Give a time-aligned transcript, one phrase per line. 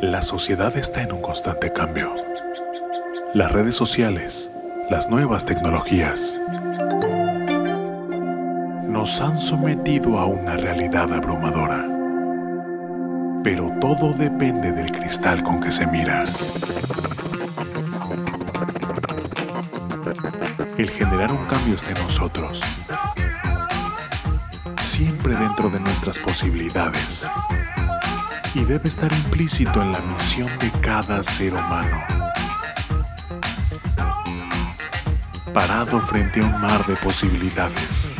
[0.00, 2.14] La sociedad está en un constante cambio.
[3.32, 4.50] Las redes sociales,
[4.90, 6.38] las nuevas tecnologías,
[8.86, 11.84] nos han sometido a una realidad abrumadora.
[13.42, 16.24] Pero todo depende del cristal con que se mira.
[20.78, 22.60] El generar un cambio está en nosotros.
[24.82, 27.26] Siempre dentro de nuestras posibilidades.
[28.54, 32.00] Y debe estar implícito en la misión de cada ser humano.
[35.52, 38.12] Parado frente a un mar de posibilidades.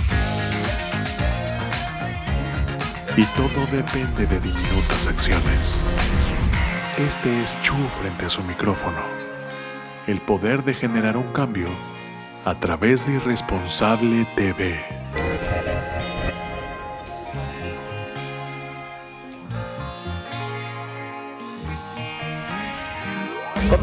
[3.16, 5.78] Y todo depende de diminutas acciones.
[6.98, 9.02] Este es Chu frente a su micrófono.
[10.08, 11.68] El poder de generar un cambio
[12.44, 15.03] a través de Irresponsable TV.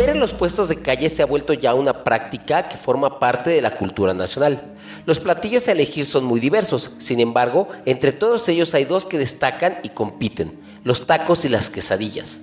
[0.02, 3.52] Comer en los puestos de calle se ha vuelto ya una práctica que forma parte
[3.52, 4.60] de la cultura nacional.
[5.06, 9.20] Los platillos a elegir son muy diversos, sin embargo, entre todos ellos hay dos que
[9.20, 12.42] destacan y compiten, los tacos y las quesadillas.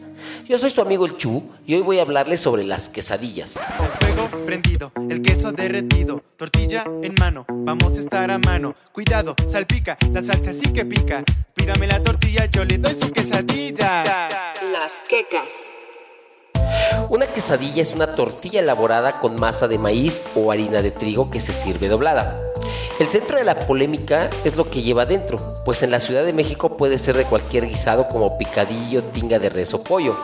[0.49, 3.59] Yo soy su amigo el Chu y hoy voy a hablarles sobre las quesadillas.
[3.77, 8.77] Con fuego prendido, el queso derretido, tortilla en mano, vamos a estar a mano.
[8.93, 11.25] Cuidado, salpica, la salsa sí que pica.
[11.55, 14.05] Pídame la tortilla, yo le doy su quesadilla.
[14.63, 15.78] Las quecas.
[17.09, 21.41] Una quesadilla es una tortilla elaborada con masa de maíz o harina de trigo que
[21.41, 22.41] se sirve doblada.
[22.99, 26.33] El centro de la polémica es lo que lleva dentro, pues en la Ciudad de
[26.33, 30.19] México puede ser de cualquier guisado como picadillo, tinga de res o pollo,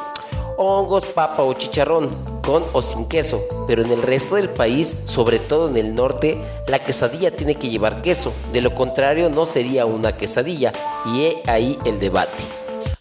[0.56, 2.10] hongos, papa o chicharrón,
[2.42, 6.38] con o sin queso, pero en el resto del país, sobre todo en el norte,
[6.66, 10.72] la quesadilla tiene que llevar queso, de lo contrario no sería una quesadilla,
[11.06, 12.42] y he ahí el debate.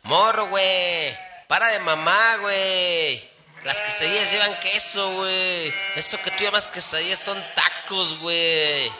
[0.04, 1.12] Morro, güey,
[1.48, 3.33] para de mamá, güey.
[3.66, 5.74] Las quesadillas llevan queso, güey.
[5.96, 8.92] Eso que tú llamas quesadillas son tacos, güey.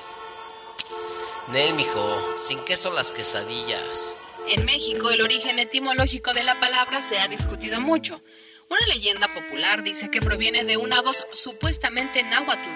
[1.50, 4.16] Nel, mijo, sin queso las quesadillas.
[4.48, 8.22] En México, el origen etimológico de la palabra se ha discutido mucho.
[8.70, 12.70] Una leyenda popular dice que proviene de una voz supuestamente náhuatl,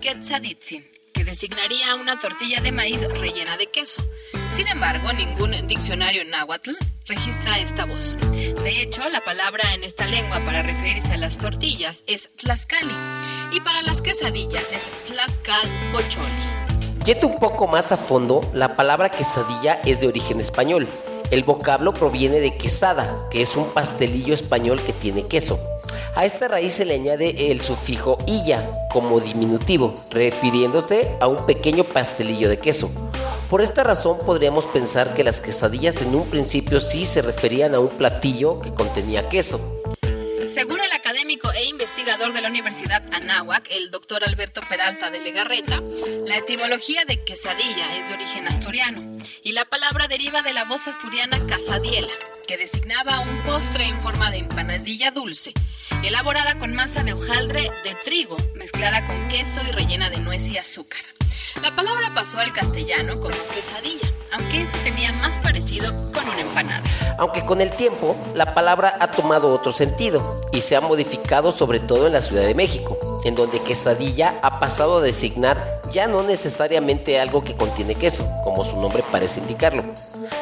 [0.00, 4.08] Quetzaditzin, que designaría una tortilla de maíz rellena de queso.
[4.52, 6.70] Sin embargo, ningún diccionario náhuatl
[7.06, 8.16] registra esta voz.
[8.32, 12.94] De hecho, la palabra en esta lengua para referirse a las tortillas es tlaxcali
[13.52, 16.64] y para las quesadillas es tlaxcal pocholi.
[17.04, 20.88] Yendo un poco más a fondo, la palabra quesadilla es de origen español.
[21.30, 25.58] El vocablo proviene de quesada, que es un pastelillo español que tiene queso.
[26.16, 31.84] A esta raíz se le añade el sufijo illa como diminutivo, refiriéndose a un pequeño
[31.84, 32.90] pastelillo de queso.
[33.48, 37.80] Por esta razón podríamos pensar que las quesadillas en un principio sí se referían a
[37.80, 39.60] un platillo que contenía queso.
[40.46, 45.82] Según el académico e investigador de la Universidad Anáhuac, el doctor Alberto Peralta de Legarreta,
[46.26, 49.00] la etimología de quesadilla es de origen asturiano
[49.42, 52.12] y la palabra deriva de la voz asturiana casadiela,
[52.46, 55.54] que designaba un postre en forma de empanadilla dulce,
[56.02, 60.58] elaborada con masa de hojaldre de trigo, mezclada con queso y rellena de nuez y
[60.58, 61.00] azúcar.
[61.62, 66.82] La palabra pasó al castellano como quesadilla, aunque eso tenía más parecido con una empanada.
[67.16, 71.78] Aunque con el tiempo la palabra ha tomado otro sentido y se ha modificado sobre
[71.78, 76.24] todo en la Ciudad de México, en donde quesadilla ha pasado a designar ya no
[76.24, 79.84] necesariamente algo que contiene queso, como su nombre parece indicarlo,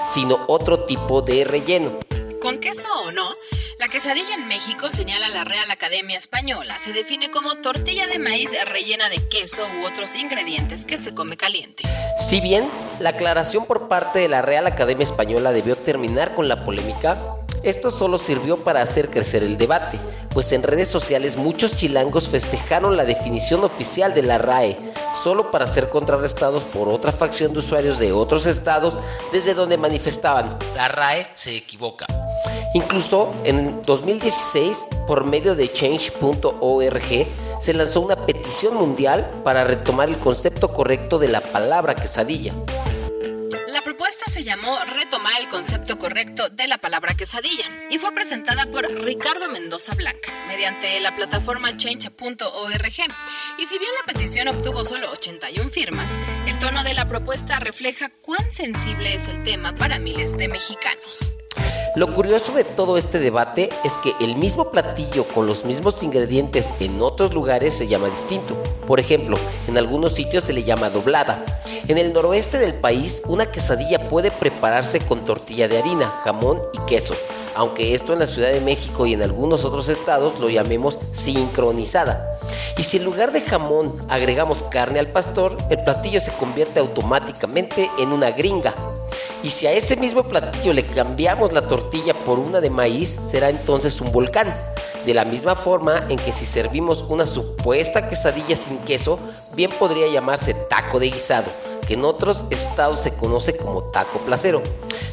[0.06, 1.92] sino otro tipo de relleno.
[2.40, 3.34] Con queso o no,
[3.82, 8.52] la quesadilla en México, señala la Real Academia Española, se define como tortilla de maíz
[8.66, 11.82] rellena de queso u otros ingredientes que se come caliente.
[12.16, 12.70] Si bien
[13.00, 17.18] la aclaración por parte de la Real Academia Española debió terminar con la polémica,
[17.64, 19.98] esto solo sirvió para hacer crecer el debate,
[20.30, 24.78] pues en redes sociales muchos chilangos festejaron la definición oficial de la RAE,
[25.24, 28.94] solo para ser contrarrestados por otra facción de usuarios de otros estados
[29.32, 32.21] desde donde manifestaban, la RAE se equivoca.
[32.74, 37.26] Incluso en 2016, por medio de change.org,
[37.60, 42.54] se lanzó una petición mundial para retomar el concepto correcto de la palabra quesadilla.
[43.68, 48.64] La propuesta se llamó Retomar el concepto correcto de la palabra quesadilla y fue presentada
[48.66, 52.86] por Ricardo Mendoza Blancas mediante la plataforma change.org.
[53.58, 58.10] Y si bien la petición obtuvo solo 81 firmas, el tono de la propuesta refleja
[58.22, 61.34] cuán sensible es el tema para miles de mexicanos.
[61.94, 66.72] Lo curioso de todo este debate es que el mismo platillo con los mismos ingredientes
[66.80, 68.56] en otros lugares se llama distinto.
[68.86, 69.36] Por ejemplo,
[69.68, 71.44] en algunos sitios se le llama doblada.
[71.88, 76.78] En el noroeste del país, una quesadilla puede prepararse con tortilla de harina, jamón y
[76.88, 77.14] queso,
[77.54, 82.38] aunque esto en la Ciudad de México y en algunos otros estados lo llamemos sincronizada.
[82.78, 87.90] Y si en lugar de jamón agregamos carne al pastor, el platillo se convierte automáticamente
[87.98, 88.74] en una gringa.
[89.42, 93.50] Y si a ese mismo platillo le cambiamos la tortilla por una de maíz, será
[93.50, 94.54] entonces un volcán.
[95.04, 99.18] De la misma forma en que si servimos una supuesta quesadilla sin queso,
[99.54, 101.50] bien podría llamarse taco de guisado,
[101.88, 104.62] que en otros estados se conoce como taco placero.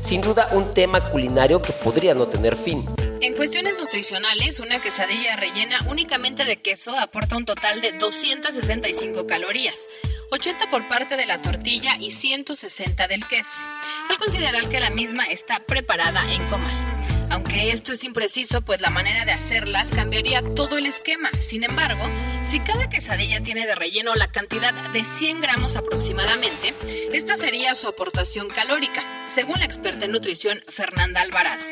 [0.01, 2.85] Sin duda un tema culinario que podría no tener fin.
[3.21, 9.75] En cuestiones nutricionales, una quesadilla rellena únicamente de queso aporta un total de 265 calorías,
[10.31, 13.59] 80 por parte de la tortilla y 160 del queso,
[14.09, 16.71] al considerar que la misma está preparada en comal.
[17.31, 21.29] Aunque esto es impreciso, pues la manera de hacerlas cambiaría todo el esquema.
[21.39, 22.03] Sin embargo,
[22.43, 26.73] si cada quesadilla tiene de relleno la cantidad de 100 gramos aproximadamente,
[27.13, 31.63] esta sería su aportación calórica, según la experta en nutrición Fernanda Alvarado.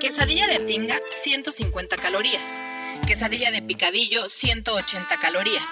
[0.00, 2.60] Quesadilla de tinga, 150 calorías.
[3.06, 5.64] Quesadilla de picadillo, 180 calorías.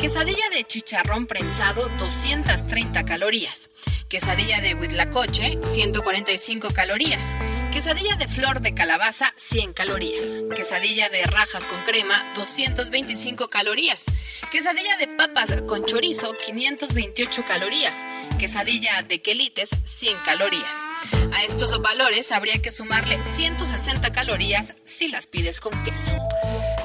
[0.00, 3.68] Quesadilla de chicharrón prensado, 230 calorías.
[4.08, 7.36] Quesadilla de huitlacoche, 145 calorías.
[7.70, 10.24] Quesadilla de flor de calabaza, 100 calorías.
[10.56, 14.04] Quesadilla de rajas con crema, 225 calorías.
[14.50, 17.94] Quesadilla de papas con chorizo, 528 calorías.
[18.38, 20.86] Quesadilla de quelites, 100 calorías.
[21.34, 26.14] A estos valores habría que sumarle 160 calorías si las pides con queso.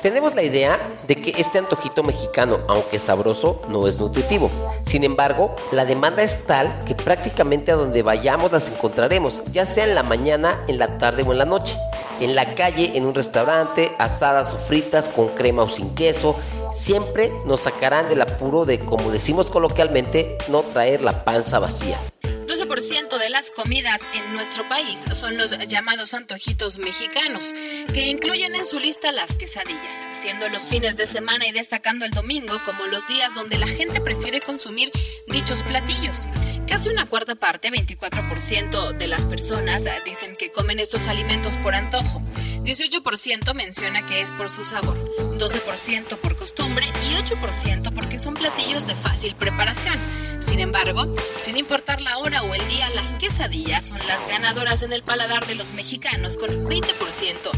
[0.05, 4.51] Tenemos la idea de que este antojito mexicano, aunque sabroso, no es nutritivo.
[4.83, 9.85] Sin embargo, la demanda es tal que prácticamente a donde vayamos las encontraremos, ya sea
[9.85, 11.75] en la mañana, en la tarde o en la noche.
[12.19, 16.35] En la calle, en un restaurante, asadas o fritas con crema o sin queso,
[16.71, 21.99] siempre nos sacarán del apuro de, como decimos coloquialmente, no traer la panza vacía.
[22.47, 27.53] 12% de las comidas en nuestro país son los llamados antojitos mexicanos,
[27.93, 32.11] que incluyen en su lista las quesadillas, siendo los fines de semana y destacando el
[32.11, 34.91] domingo como los días donde la gente prefiere consumir
[35.27, 36.27] dichos platillos.
[36.67, 42.21] Casi una cuarta parte, 24% de las personas dicen que comen estos alimentos por antojo.
[42.63, 44.97] 18% menciona que es por su sabor,
[45.37, 49.99] 12% por costumbre y 8% porque son platillos de fácil preparación.
[50.41, 54.93] Sin embargo, sin importar la hora o el día, las quesadillas son las ganadoras en
[54.93, 56.83] el paladar de los mexicanos con 20%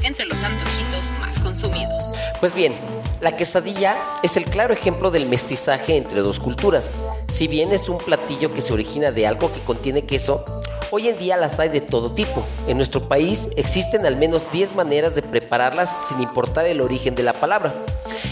[0.04, 2.14] entre los antojitos más consumidos.
[2.40, 2.76] Pues bien,
[3.20, 6.92] la quesadilla es el claro ejemplo del mestizaje entre dos culturas.
[7.28, 10.46] Si bien es un platillo que se origina de algo que contiene queso,
[10.92, 12.44] hoy en día las hay de todo tipo.
[12.68, 17.24] En nuestro país existen al menos 10 maneras de prepararlas sin importar el origen de
[17.24, 17.74] la palabra.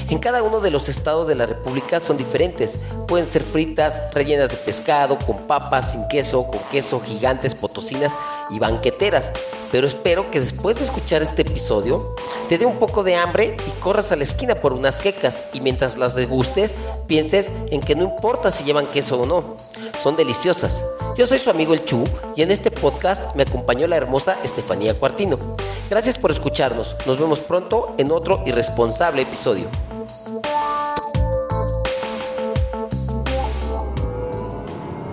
[0.10, 2.78] En cada uno de los estados de la República son diferentes.
[3.07, 8.16] Pueden ser fritas, rellenas de pescado, con papas, sin queso, con queso, gigantes, potosinas
[8.52, 9.31] y banqueteras.
[9.75, 12.16] Pero espero que después de escuchar este episodio
[12.48, 15.60] te dé un poco de hambre y corras a la esquina por unas quecas y
[15.60, 16.77] mientras las degustes
[17.07, 19.57] pienses en que no importa si llevan queso o no.
[20.01, 20.86] Son deliciosas.
[21.18, 22.06] Yo soy su amigo el Chu
[22.38, 25.38] y en este podcast me acompañó la hermosa Estefanía Cuartino.
[25.89, 26.95] Gracias por escucharnos.
[27.06, 29.68] Nos vemos pronto en otro irresponsable episodio.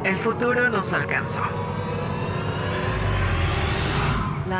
[0.04, 1.40] El futuro nos alcanzó.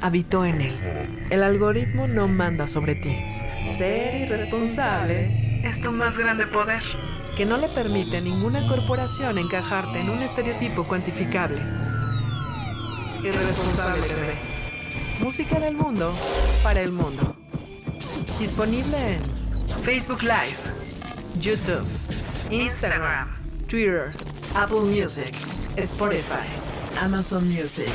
[0.00, 0.74] habitó en él.
[1.30, 3.16] El algoritmo no manda sobre ti.
[3.62, 6.82] Ser irresponsable es tu más grande poder,
[7.36, 11.58] que no le permite a ninguna corporación encajarte en un estereotipo cuantificable.
[13.22, 14.34] Irresponsable bebé.
[15.20, 16.14] Música del mundo
[16.62, 17.36] para el mundo.
[18.38, 19.22] Disponible en
[19.82, 20.58] Facebook Live,
[21.40, 21.84] YouTube,
[22.50, 23.28] Instagram,
[23.66, 24.10] Twitter,
[24.54, 25.34] Apple Music,
[25.76, 26.46] Spotify,
[27.00, 27.88] Amazon Music.